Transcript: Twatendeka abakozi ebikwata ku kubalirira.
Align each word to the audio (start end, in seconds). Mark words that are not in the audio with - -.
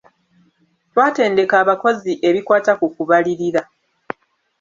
Twatendeka 0.91 1.55
abakozi 1.63 2.11
ebikwata 2.29 2.71
ku 2.79 2.87
kubalirira. 2.95 3.61